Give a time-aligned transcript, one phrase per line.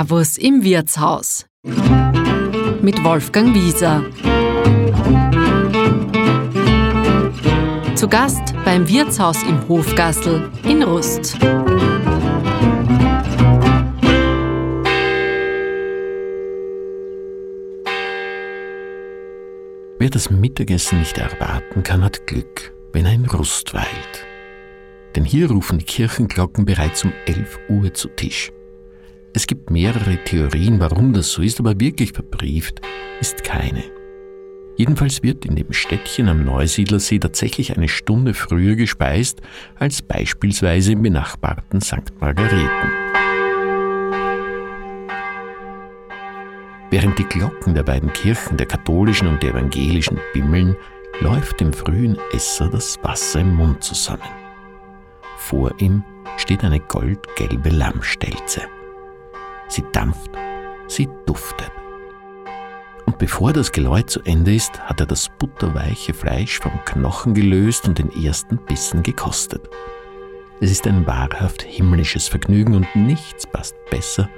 [0.00, 4.02] Servus im Wirtshaus mit Wolfgang Wieser.
[7.96, 11.36] Zu Gast beim Wirtshaus im Hofgassel in Rust.
[19.98, 24.26] Wer das Mittagessen nicht erwarten kann, hat Glück, wenn er in Rust weilt.
[25.14, 28.50] Denn hier rufen die Kirchenglocken bereits um 11 Uhr zu Tisch.
[29.32, 32.80] Es gibt mehrere Theorien, warum das so ist, aber wirklich verbrieft
[33.20, 33.84] ist keine.
[34.76, 39.40] Jedenfalls wird in dem Städtchen am Neusiedlersee tatsächlich eine Stunde früher gespeist
[39.76, 42.12] als beispielsweise im benachbarten St.
[42.18, 42.90] Margareten.
[46.90, 50.74] Während die Glocken der beiden Kirchen, der katholischen und der evangelischen, bimmeln,
[51.20, 54.22] läuft dem frühen Esser das Wasser im Mund zusammen.
[55.36, 56.02] Vor ihm
[56.36, 58.62] steht eine goldgelbe Lammstelze.
[59.70, 60.32] Sie dampft,
[60.88, 61.70] sie duftet.
[63.06, 67.86] Und bevor das Geläut zu Ende ist, hat er das butterweiche Fleisch vom Knochen gelöst
[67.86, 69.70] und den ersten Bissen gekostet.
[70.60, 74.28] Es ist ein wahrhaft himmlisches Vergnügen und nichts passt besser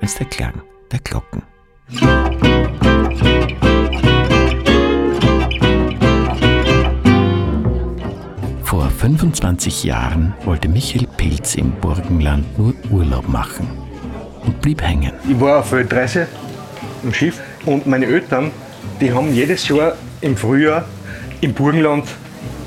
[0.00, 1.44] als der Klang der Glocken.
[8.64, 13.81] Vor 25 Jahren wollte Michael Pilz im Burgenland nur Urlaub machen
[14.44, 15.12] und blieb hängen.
[15.28, 16.26] Ich war auf Weltreise
[17.02, 18.50] im Schiff und meine Eltern,
[19.00, 20.84] die haben jedes Jahr im Frühjahr
[21.40, 22.06] im Burgenland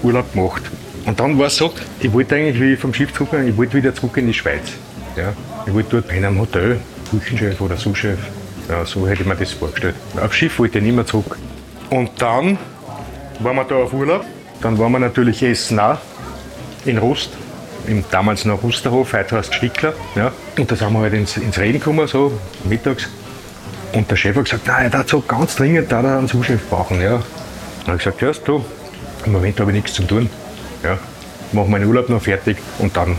[0.03, 0.63] Urlaub gemacht.
[1.05, 3.93] Und dann war es so, ich wollte eigentlich, wie vom Schiff zurückgegangen ich wollte wieder
[3.93, 4.73] zurück in die Schweiz.
[5.15, 5.33] Ja.
[5.65, 8.19] Ich wollte dort in einem Hotel, Küchenchef oder Souschef.
[8.67, 9.95] Ja, so hätte ich mir das vorgestellt.
[10.19, 11.37] Aufs Schiff wollte ich nicht mehr zurück.
[11.89, 12.57] Und dann
[13.39, 14.25] waren wir da auf Urlaub.
[14.61, 15.99] Dann waren wir natürlich essen auch
[16.85, 17.31] in Rust
[17.87, 19.93] im damals noch Rusterhof, heute heißt Stickler.
[20.15, 20.31] Ja.
[20.57, 23.07] Und da sind wir halt ins, ins Reden gekommen, so mittags.
[23.93, 27.01] Und der Chef hat gesagt, nein, er hat so ganz dringend da einen Zuschef brauchen.
[27.01, 27.21] Ja.
[27.85, 28.65] Dann habe ich gesagt, ja, du,
[29.25, 30.29] im Moment habe ich nichts zu tun.
[30.83, 30.97] Ja.
[31.47, 33.17] Ich mache meinen Urlaub noch fertig und dann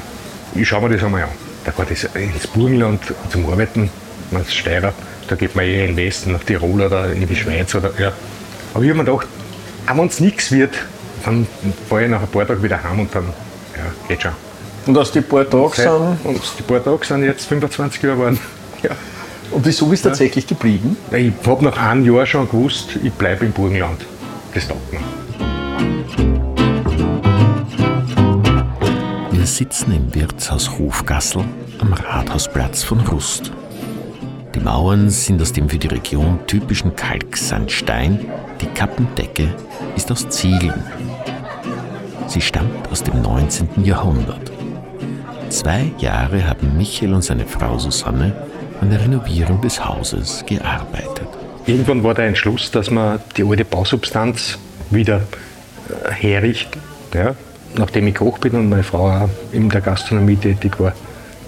[0.55, 1.29] ich schaue mir das einmal an.
[1.65, 3.91] Da geht es ins Burgenland zum Arbeiten,
[4.33, 4.93] als Steirer.
[5.29, 7.75] Da geht man eher in den Westen, nach Tirol oder in die Schweiz.
[7.75, 8.13] Oder, ja.
[8.73, 9.27] Aber ich habe mir gedacht,
[9.87, 10.75] auch wenn es nichts wird,
[11.25, 11.47] dann
[11.89, 13.25] fahre ich nach ein paar Tagen wieder heim und dann
[13.77, 14.33] ja, geht schon.
[14.87, 16.25] Und aus die paar Tage sind.
[16.25, 18.41] Und die paar Tage sind jetzt 25 Jahre geworden.
[18.83, 18.91] Ja.
[19.53, 20.99] Und wieso bist du tatsächlich geblieben?
[21.11, 24.05] Ich habe nach einem Jahr schon gewusst, ich bleibe im Burgenland.
[24.53, 25.01] Das taugt mir.
[29.31, 31.43] Wir sitzen im Wirtshaus Hofgassel
[31.79, 33.51] am Rathausplatz von Rust.
[34.55, 38.27] Die Mauern sind aus dem für die Region typischen Kalksandstein,
[38.61, 39.55] die Kappendecke
[39.97, 40.85] ist aus Ziegeln.
[42.27, 43.85] Sie stammt aus dem 19.
[43.85, 44.56] Jahrhundert.
[45.49, 48.33] Zwei Jahre haben Michael und seine Frau Susanne
[48.81, 51.29] an der Renovierung des Hauses gearbeitet.
[51.67, 54.59] Irgendwann war der Entschluss, dass man die alte Bausubstanz
[54.91, 55.23] wieder
[55.89, 56.81] äh, herrichten.
[57.15, 57.35] Ja.
[57.77, 60.93] Nachdem ich Koch bin und meine Frau auch in der Gastronomie tätig war,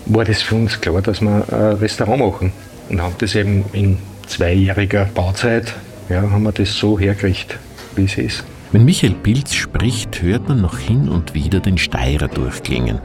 [0.06, 2.52] war das für uns klar, dass wir ein Restaurant machen.
[2.88, 5.74] Und haben das eben in zweijähriger Bauzeit,
[6.08, 7.58] ja, haben wir das so hergerichtet,
[7.96, 8.44] wie es ist.
[8.70, 13.00] Wenn Michael Pilz spricht, hört man noch hin und wieder den Steirer durchklingen.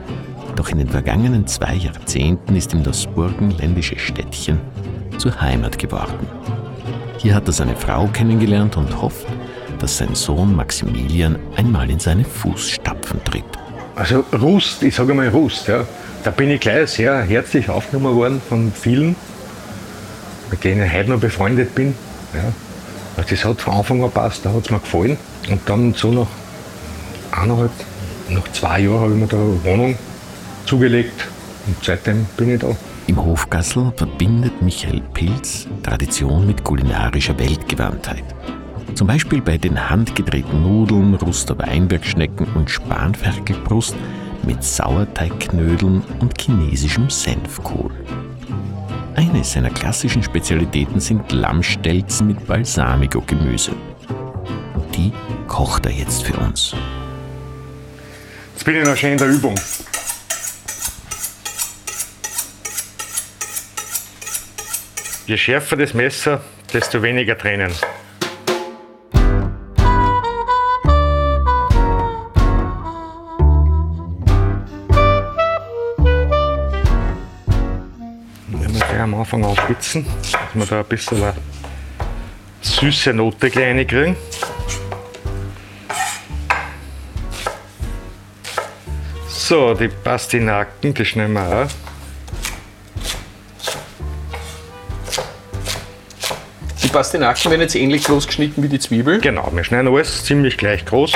[0.55, 4.59] Doch in den vergangenen zwei Jahrzehnten ist ihm das burgenländische Städtchen
[5.17, 6.27] zur Heimat geworden.
[7.17, 9.25] Hier hat er seine Frau kennengelernt und hofft,
[9.79, 13.43] dass sein Sohn Maximilian einmal in seine Fußstapfen tritt.
[13.95, 15.85] Also Rust, ich sage mal Rust, ja.
[16.23, 19.15] Da bin ich gleich sehr herzlich aufgenommen worden von vielen,
[20.51, 21.95] mit denen ich heute noch befreundet bin.
[22.33, 22.53] Ja.
[23.17, 25.17] Also das hat von Anfang an gepasst, da hat es mir gefallen.
[25.49, 26.27] Und dann so nach
[27.31, 27.71] eineinhalb,
[28.29, 29.97] nach zwei Jahren habe ich mir da eine Wohnung
[30.65, 31.27] zugelegt
[31.67, 32.75] und seitdem bin ich da.
[33.07, 38.23] Im Hofgassel verbindet Michael Pilz Tradition mit kulinarischer Weltgewandtheit.
[38.95, 43.95] Zum Beispiel bei den handgedrehten Nudeln, Ruster Weinbergschnecken und Spanferkelbrust
[44.45, 47.91] mit Sauerteigknödeln und chinesischem Senfkohl.
[49.15, 53.71] Eine seiner klassischen Spezialitäten sind Lammstelzen mit Balsamico-Gemüse.
[54.75, 55.11] Und die
[55.47, 56.73] kocht er jetzt für uns.
[58.53, 59.55] Jetzt bin ich noch schön in der Übung.
[65.25, 66.41] Je schärfer das Messer,
[66.73, 67.71] desto weniger Tränen.
[78.99, 81.33] Am Anfang aufspitzen, dass wir da ein bisschen eine
[82.61, 84.15] süße Note gleich kriegen.
[89.27, 91.92] So, die Pastinaken, die schneiden wir auch.
[96.93, 99.19] Pastinaken werden jetzt ähnlich groß geschnitten wie die Zwiebel.
[99.19, 101.13] Genau, wir schneiden alles ziemlich gleich groß.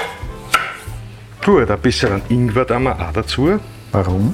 [1.41, 3.59] Tue da ein bisschen Ingwer da mal auch dazu.
[3.91, 4.33] Warum?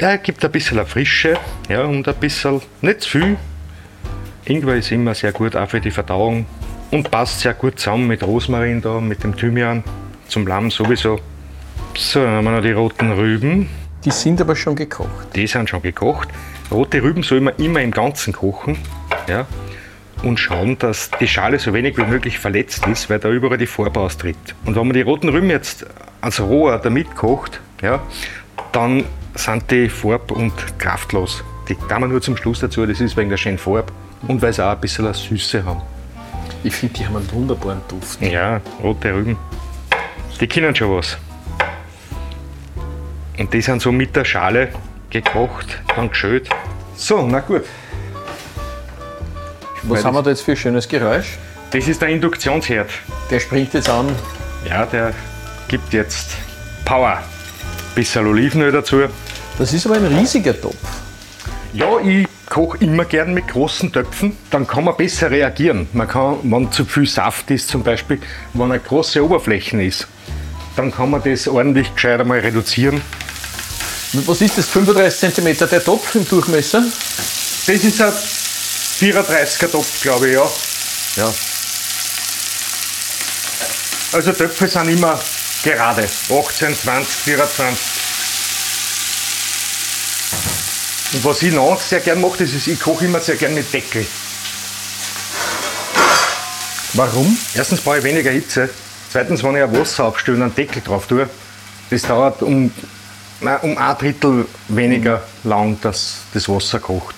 [0.00, 1.38] Ja, gibt ein bisschen eine Frische
[1.68, 3.36] ja, und ein bisschen, nicht zu viel.
[4.46, 6.44] Ingwer ist immer sehr gut, auch für die Verdauung.
[6.90, 9.84] Und passt sehr gut zusammen mit Rosmarin da, mit dem Thymian,
[10.26, 11.20] zum Lamm sowieso.
[11.96, 13.68] So, dann haben wir noch die roten Rüben.
[14.04, 15.36] Die sind aber schon gekocht.
[15.36, 16.28] Die sind schon gekocht.
[16.72, 18.76] Rote Rüben soll man immer im Ganzen kochen.
[19.28, 19.46] Ja,
[20.22, 23.66] und schauen, dass die Schale so wenig wie möglich verletzt ist, weil da überall die
[23.66, 24.36] Farbe austritt.
[24.64, 25.86] Und wenn man die roten Rüben jetzt
[26.20, 28.00] als roher damit kocht, ja,
[28.72, 29.04] dann
[29.34, 31.44] sind die farb- und kraftlos.
[31.68, 33.92] Die kann man nur zum Schluss dazu, das ist wegen der schönen Farbe
[34.26, 35.82] und weil sie auch ein bisschen eine Süße haben.
[36.64, 38.20] Ich finde, die haben einen wunderbaren Duft.
[38.20, 39.36] Ja, rote Rüben.
[40.40, 41.18] Die können schon was.
[43.38, 44.70] Und die sind so mit der Schale
[45.10, 46.48] gekocht, dann geschölt.
[46.96, 47.64] So, na gut.
[49.84, 51.38] Was haben wir da jetzt für ein schönes Geräusch?
[51.70, 52.90] Das ist der Induktionsherd.
[53.30, 54.08] Der springt jetzt an.
[54.68, 55.12] Ja, der
[55.68, 56.30] gibt jetzt
[56.84, 57.22] Power.
[57.94, 59.02] Bisschen Olivenöl dazu.
[59.58, 60.76] Das ist aber ein riesiger Topf.
[61.74, 64.36] Ja, ich koche immer gern mit großen Töpfen.
[64.50, 65.86] Dann kann man besser reagieren.
[65.92, 68.20] Man kann, wenn zu viel Saft ist zum Beispiel,
[68.54, 70.08] wenn eine große Oberfläche ist,
[70.76, 73.02] dann kann man das ordentlich gescheit einmal reduzieren.
[74.12, 74.68] Was ist das?
[74.68, 76.82] 35 cm der Topf im Durchmesser?
[77.66, 78.12] Das ist ein
[79.00, 80.50] 34er Topf, glaube ich, ja.
[81.16, 81.32] Ja.
[84.12, 85.20] Also Töpfe sind immer
[85.62, 86.02] gerade.
[86.02, 87.78] 18, 20, 24.
[91.12, 93.72] Und was ich noch sehr gern mache, das ist, ich koche immer sehr gern mit
[93.72, 94.06] Deckel.
[96.94, 97.38] Warum?
[97.54, 98.68] Erstens brauche ich weniger Hitze.
[99.10, 101.28] Zweitens, wenn ich ein Wasser aufstelle und einen Deckel drauf tue,
[101.90, 102.72] das dauert um,
[103.40, 107.14] nein, um ein Drittel weniger lang, dass das Wasser kocht.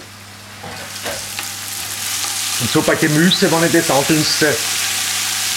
[2.61, 4.55] Und so bei Gemüse, wenn ich das andünste,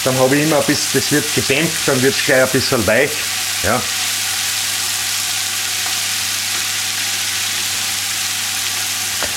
[0.04, 2.86] dann habe ich immer ein bisschen, das wird gedämpft, dann wird es gleich ein bisschen
[2.86, 3.10] weich.
[3.62, 3.80] Ja.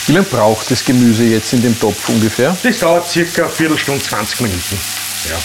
[0.05, 2.55] Wie lange braucht das Gemüse jetzt in dem Topf ungefähr?
[2.63, 4.79] Das dauert circa eine Viertelstunde, 20 Minuten.
[5.29, 5.37] Ja.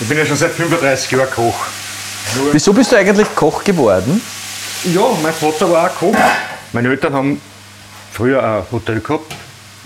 [0.00, 1.66] Ich bin ja schon seit 35 Jahren Koch.
[2.52, 4.20] Wieso bist du eigentlich Koch geworden?
[4.84, 6.16] Ja, mein Vater war auch Koch.
[6.72, 7.40] Meine Eltern haben
[8.12, 9.32] früher ein Hotel gehabt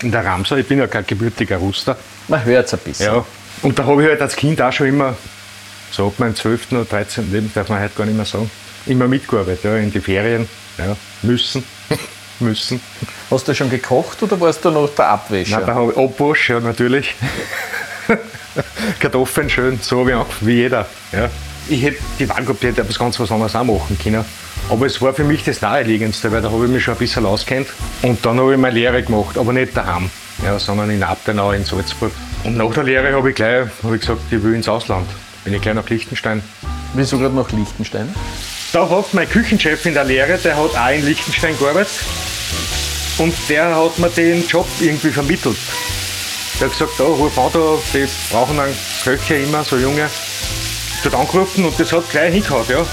[0.01, 0.55] der Ramsau.
[0.55, 1.97] Ich bin ja kein gebürtiger Ruster.
[2.27, 3.05] Man hört es ein bisschen.
[3.13, 3.25] Ja.
[3.61, 5.15] Und da habe ich halt als Kind auch schon immer,
[5.91, 6.71] so ab meinem 12.
[6.71, 7.31] oder 13.
[7.31, 8.49] Leben, darf man heute gar nicht mehr sagen,
[8.85, 10.47] immer mitgearbeitet, ja, in die Ferien.
[10.77, 11.63] Ja, müssen.
[12.39, 12.81] müssen.
[13.29, 15.57] Hast du schon gekocht oder warst du noch der Abwäscher?
[15.57, 17.15] Nein, da habe ich Abwasch, ja, natürlich.
[18.99, 20.87] Kartoffeln schön, so wie, auch, wie jeder.
[21.11, 21.29] Ja.
[21.69, 24.25] Ich hätte die Wahl gehabt, ich hätte etwas ganz was anderes auch machen können.
[24.69, 27.25] Aber es war für mich das Naheliegendste, weil da habe ich mich schon ein bisschen
[27.25, 27.67] auskennt.
[28.01, 30.09] Und dann habe ich meine Lehre gemacht, aber nicht daheim,
[30.43, 32.11] ja, sondern in Abtenau in Salzburg.
[32.43, 35.07] Und nach der Lehre habe ich gleich habe ich gesagt, ich will ins Ausland.
[35.43, 36.41] Bin ich gleich nach Liechtenstein.
[36.93, 38.13] Wieso gerade nach Liechtenstein?
[38.71, 41.93] Da hat mein Küchenchef in der Lehre, der hat auch in Liechtenstein gearbeitet.
[43.17, 45.57] Und der hat mir den Job irgendwie vermittelt.
[46.59, 50.09] Der hat gesagt, da, ruf an, da, die brauchen einen Köche immer, so junge.
[51.03, 52.85] Dort angerufen und das hat gleich hingehauen, ja.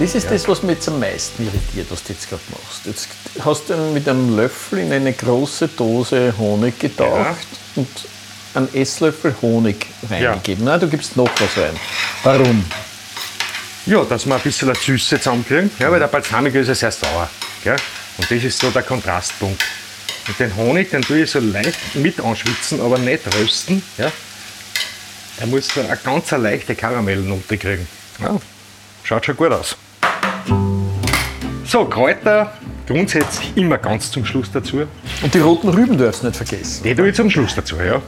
[0.00, 2.86] Das ist das, was mich jetzt am meisten irritiert, was du jetzt gerade machst.
[2.86, 3.08] Jetzt
[3.44, 7.86] hast du mit einem Löffel in eine große Dose Honig getaucht und
[8.54, 10.64] einen Esslöffel Honig reingegeben.
[10.64, 11.78] Nein, du gibst noch was rein.
[12.22, 12.64] Warum?
[13.84, 15.70] Ja, dass wir ein bisschen eine Süße zusammenkriegen.
[15.78, 17.28] Ja, weil der Balsamico ist ja sehr sauer.
[17.62, 17.76] Gell?
[18.16, 19.62] Und das ist so der Kontrastpunkt.
[20.26, 23.82] Und den Honig, den tue ich so leicht mit anschwitzen, aber nicht rösten.
[23.98, 24.10] Ja?
[25.38, 27.86] Der muss so eine ganz leichte Karamellnote kriegen.
[28.18, 28.40] Ja,
[29.04, 29.76] schaut schon gut aus.
[31.64, 32.52] So, Kräuter
[32.86, 34.82] grundsätzlich immer ganz zum Schluss dazu.
[35.22, 36.82] Und die roten Rüben darfst du nicht vergessen.
[36.82, 38.02] Die tue ich zum Schluss dazu, ja.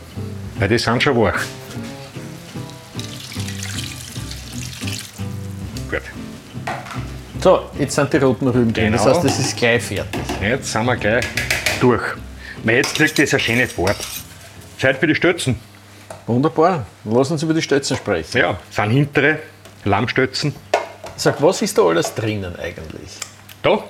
[0.59, 1.41] Weil die sind schon wach.
[5.91, 6.03] Gut.
[7.41, 8.93] So, jetzt sind die roten Rüben drin.
[8.93, 9.15] Das Genau.
[9.15, 10.21] heißt, das ist gleich fertig.
[10.41, 11.25] Jetzt sind wir gleich
[11.81, 12.03] durch.
[12.65, 13.95] Weil jetzt kriegt das eine schöne Farbe.
[14.79, 15.57] Zeit für die Stötzen.
[16.27, 16.87] Wunderbar.
[17.05, 18.39] Lass uns über die Stötzen sprechen.
[18.39, 19.39] Ja, sind hintere
[19.85, 20.55] Lammstötzen.
[21.23, 23.13] Sag, was ist da alles drinnen eigentlich?
[23.63, 23.85] Da.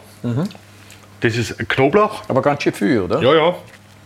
[1.21, 2.25] Das ist Knoblauch.
[2.29, 3.23] Aber ganz schön viel, oder?
[3.23, 3.55] Ja, ja.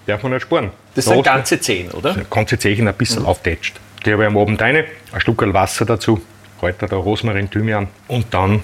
[0.06, 0.70] Darf man nicht sparen.
[0.94, 2.14] Das Da sind ganze zehn, oder?
[2.30, 3.80] ganze Zehen ein bisschen auftätscht.
[4.04, 6.20] Die habe ich am Abend rein, ein Stück Wasser dazu,
[6.60, 8.62] Kräuter da, Rosmarin, Thymian und dann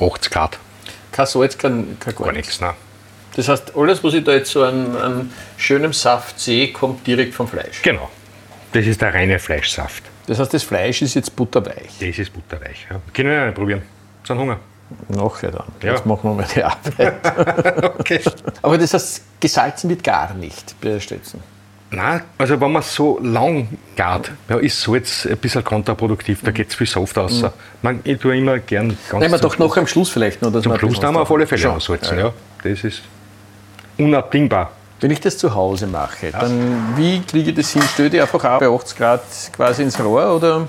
[0.00, 0.58] 80 Grad.
[1.10, 2.48] Kein Salz, kein, kein gar Gar nichts.
[2.48, 2.72] nichts, nein.
[3.36, 7.34] Das heißt, alles, was ich da jetzt so an, an schönem Saft sehe, kommt direkt
[7.34, 7.82] vom Fleisch.
[7.82, 8.08] Genau.
[8.72, 10.04] Das ist der reine Fleischsaft.
[10.26, 11.90] Das heißt, das Fleisch ist jetzt butterweich.
[12.00, 12.86] Das ist butterweich.
[12.90, 13.00] Ja.
[13.12, 13.82] Können wir ja nicht probieren.
[14.24, 14.58] Sind Hunger.
[15.08, 15.64] Nachher dann.
[15.82, 15.92] Ja.
[15.92, 17.92] Jetzt machen wir mal die Arbeit.
[17.98, 18.20] Okay.
[18.60, 21.40] Aber das heißt, gesalzen wird gar nicht bei Stötzen.
[21.90, 26.70] Nein, also wenn man so lang gart, ja, ist Salz ein bisschen kontraproduktiv, da geht
[26.70, 27.44] es viel Saft raus.
[27.82, 30.50] Man, ich tue immer gern ganz Nehmen wir doch noch am Schluss vielleicht noch.
[30.50, 32.32] Dass Zum Schluss ein haben wir auf alle Fälle aussalzen, ja.
[32.62, 33.02] Das ist
[33.98, 34.70] unabdingbar.
[35.02, 37.82] Wenn ich das zu Hause mache, dann wie kriege ich das hin?
[37.82, 40.68] Stelle ich einfach auch bei 80 Grad quasi ins Rohr oder?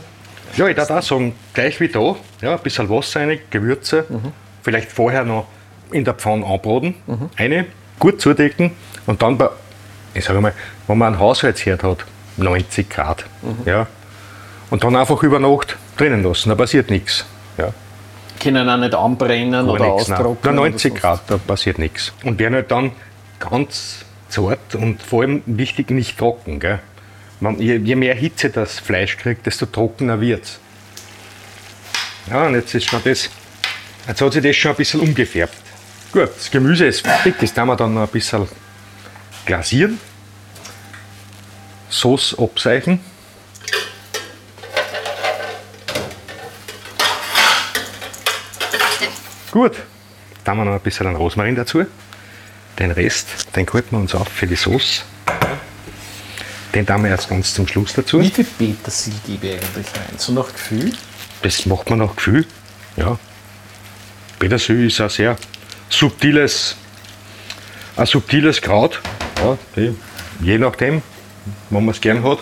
[0.58, 4.06] Ja, ich darf auch sagen, gleich wie da, ja, ein bisschen Wasser rein, Gewürze,
[4.64, 5.46] vielleicht vorher noch
[5.92, 6.96] in der Pfanne anbraten,
[7.38, 7.68] eine,
[8.00, 8.72] gut zudecken
[9.06, 9.50] und dann bei,
[10.16, 10.54] ich sage mal,
[10.88, 12.00] wenn man einen Haushaltsherd hat,
[12.38, 13.26] 90 Grad,
[13.66, 13.86] ja,
[14.72, 17.24] und dann einfach über Nacht drinnen lassen, da passiert nichts.
[17.60, 17.70] Ja.
[18.42, 19.92] Können auch nicht anbrennen Gar oder nein.
[19.92, 20.38] austrocknen?
[20.42, 22.12] Na, oder 90 sonst- Grad, da passiert nichts.
[22.24, 22.92] Und werden halt dann
[23.40, 26.60] ganz zart und vor allem wichtig nicht trocken.
[26.60, 26.80] Gell?
[27.40, 30.60] Man, je, je mehr Hitze das Fleisch kriegt, desto trockener wird es.
[32.30, 33.30] Ja, und jetzt ist schon das,
[34.08, 35.54] jetzt hat sich das schon ein bisschen umgefärbt.
[36.12, 38.48] Gut, das Gemüse ist fertig, das tun wir dann noch ein bisschen
[39.46, 40.00] glasieren.
[41.90, 43.00] Sauce abseichen.
[49.52, 49.74] Gut,
[50.44, 51.86] dann wir noch ein bisschen Rosmarin dazu.
[52.80, 55.04] Den Rest, den halten wir uns auf für die Sauce.
[56.74, 58.20] Den tun wir erst ganz zum Schluss dazu.
[58.20, 60.18] Wie viel Petersil gebe ich eigentlich rein?
[60.18, 60.92] So nach Gefühl?
[61.44, 62.46] Das macht man nach Gefühl.
[62.96, 63.20] Ja.
[64.40, 65.38] Petersil ist ein sehr
[65.90, 66.76] subtiles,
[67.96, 69.02] ein subtiles Kraut.
[69.38, 69.96] Ja, die,
[70.42, 71.04] je nachdem,
[71.70, 72.40] wenn man es gern hat.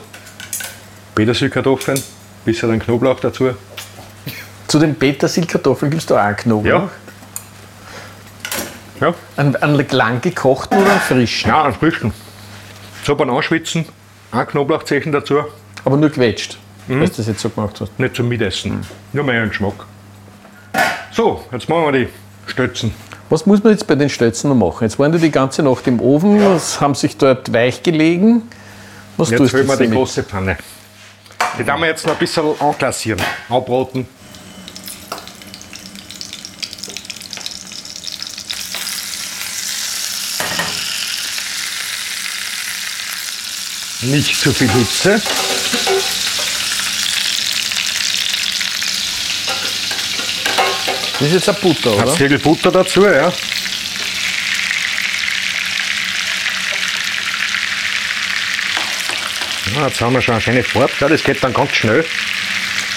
[1.13, 2.01] Petersilkartoffeln,
[2.45, 3.49] bisschen dann Knoblauch dazu.
[4.67, 6.83] Zu den Petersilkartoffeln gibst du auch einen Knoblauch?
[6.83, 6.89] Ja.
[9.01, 11.49] Ja, Einen, einen lang gekochten oder einen frischen?
[11.49, 12.13] ja einen frischen.
[13.03, 13.85] So beim Anschwitzen,
[14.31, 15.39] ein Knoblauchzechen dazu.
[15.83, 17.01] Aber nur gewetscht, Mhm.
[17.01, 17.97] dass du das jetzt so gemacht hast.
[17.99, 18.85] Nicht zum Mitessen.
[19.13, 19.85] Nur mehr einen Geschmack.
[21.11, 22.07] So, jetzt machen wir die
[22.47, 22.93] Stötzen.
[23.29, 24.83] Was muss man jetzt bei den Stötzen noch machen?
[24.83, 28.43] Jetzt waren die die ganze Nacht im Ofen, es haben sich dort weich gelegen.
[29.17, 29.97] Was Jetzt tust du wir jetzt die damit?
[29.97, 30.57] große Pfanne.
[31.57, 34.07] Die werden wir jetzt noch ein bisschen anklassieren, anbraten.
[44.11, 45.21] Nicht zu viel Hitze.
[51.17, 52.13] Das ist jetzt ein Butter, Ein oder?
[52.13, 53.31] Zirkel Butter dazu, ja.
[59.75, 60.91] Ja, jetzt haben wir schon eine schöne Farbe.
[60.99, 62.05] Ja, das geht dann ganz schnell.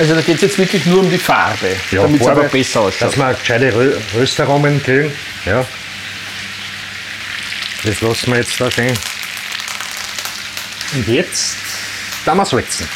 [0.00, 3.08] Also da geht es jetzt wirklich nur um die Farbe, damit es aber besser ausschaut.
[3.08, 5.12] Dass wir gescheite Rö Röstaromen kriegen.
[5.44, 5.64] Ja.
[7.84, 8.98] Das lassen wir jetzt da stehen.
[10.94, 11.56] Und jetzt
[12.24, 12.88] da wir salzen.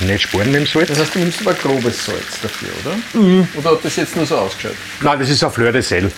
[0.00, 0.88] Nicht sparen mit dem Salz.
[0.88, 2.96] Das heißt, du nimmst aber grobes Salz dafür, oder?
[3.20, 3.48] Mhm.
[3.54, 4.76] Oder hat das jetzt nur so ausgeschaut?
[5.00, 6.10] Nein, das ist ein Fleur de Sel.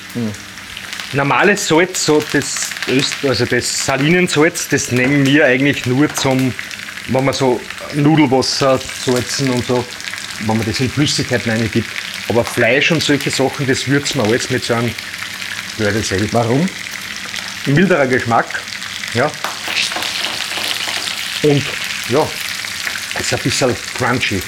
[1.12, 6.52] Normales Salz, so das, Öst, also das Salinensalz, das nehmen wir eigentlich nur zum,
[7.08, 7.60] wenn man so
[7.94, 9.84] Nudelwasser salzen und so,
[10.40, 11.88] wenn man das in Flüssigkeiten reingibt.
[12.28, 14.90] Aber Fleisch und solche Sachen, das würzen wir alles mit so einem
[15.76, 16.28] Fleur de Sel.
[16.32, 16.68] Warum?
[17.66, 18.60] Milderer Geschmack,
[19.16, 19.30] ja.
[21.42, 21.62] Und
[22.10, 22.28] ja,
[23.18, 24.42] ist ein bisschen crunchy.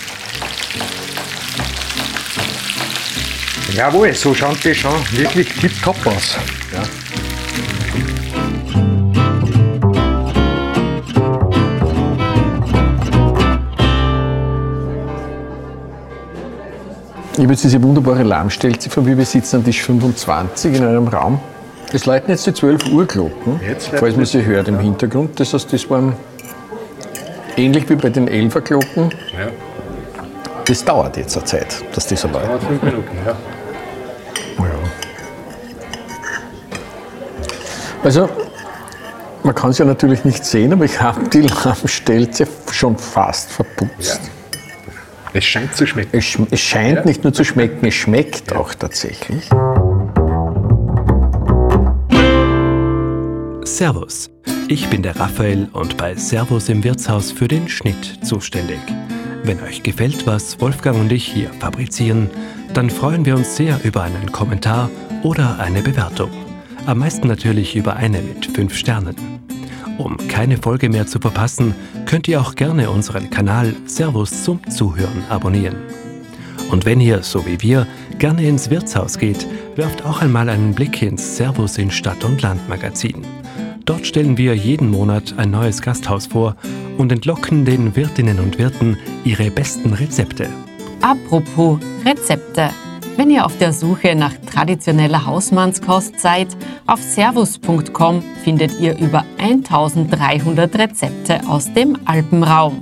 [3.72, 6.36] Jawohl, so schaut die schon wirklich tipptopp aus.
[6.72, 6.82] Ja.
[17.32, 19.16] Ich habe jetzt diese wunderbare Lammstelze von mir.
[19.16, 21.40] Wir sitzen an Tisch 25 in einem Raum.
[21.92, 25.40] Es läuten jetzt die 12 Uhr Glocken, läuten falls man sie hört im Hintergrund.
[25.40, 26.14] Das heißt, das waren
[27.56, 29.10] ähnlich wie bei den 11er Glocken.
[29.32, 29.48] Ja.
[30.66, 32.60] Das dauert jetzt eine Zeit, dass die so läuten.
[32.60, 33.34] fünf Minuten, ja.
[38.04, 38.28] Also,
[39.42, 44.20] man kann es ja natürlich nicht sehen, aber ich habe die Lammstelze schon fast verputzt.
[45.32, 46.16] Es scheint zu schmecken.
[46.16, 49.48] Es, schm- es scheint nicht nur zu schmecken, es schmeckt auch tatsächlich.
[53.78, 54.28] Servus.
[54.66, 58.80] Ich bin der Raphael und bei Servus im Wirtshaus für den Schnitt zuständig.
[59.44, 62.28] Wenn euch gefällt, was Wolfgang und ich hier fabrizieren,
[62.74, 64.90] dann freuen wir uns sehr über einen Kommentar
[65.22, 66.28] oder eine Bewertung.
[66.86, 69.14] Am meisten natürlich über eine mit 5 Sternen.
[69.96, 71.72] Um keine Folge mehr zu verpassen,
[72.04, 75.76] könnt ihr auch gerne unseren Kanal Servus zum Zuhören abonnieren.
[76.72, 77.86] Und wenn ihr, so wie wir,
[78.18, 82.68] gerne ins Wirtshaus geht, werft auch einmal einen Blick ins Servus in Stadt und Land
[82.68, 83.24] Magazin.
[83.88, 86.56] Dort stellen wir jeden Monat ein neues Gasthaus vor
[86.98, 90.50] und entlocken den Wirtinnen und Wirten ihre besten Rezepte.
[91.00, 92.68] Apropos Rezepte.
[93.16, 96.48] Wenn ihr auf der Suche nach traditioneller Hausmannskost seid,
[96.86, 102.78] auf servus.com findet ihr über 1300 Rezepte aus dem Alpenraum.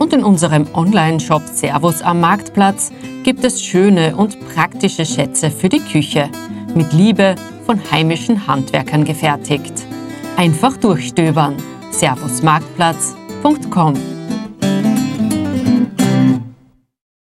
[0.00, 2.90] Und in unserem Online-Shop Servus am Marktplatz
[3.22, 6.28] gibt es schöne und praktische Schätze für die Küche,
[6.74, 7.36] mit Liebe
[7.66, 9.86] von heimischen Handwerkern gefertigt.
[10.36, 11.56] Einfach durchstöbern.
[11.92, 14.13] servusmarktplatz.com